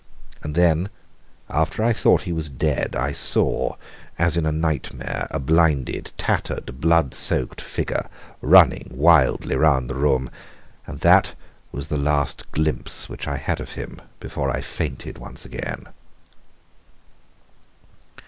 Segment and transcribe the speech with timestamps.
[0.41, 0.89] And then,
[1.47, 3.75] after I thought that he was dead, I saw,
[4.17, 8.07] as in a nightmare, a blinded, tattered, blood soaked figure
[8.41, 10.31] running wildly round the room
[10.87, 11.35] and that
[11.71, 15.87] was the last glimpse which I had of him before I fainted once again.